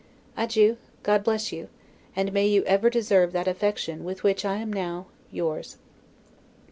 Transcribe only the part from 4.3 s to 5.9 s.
I am now, Yours.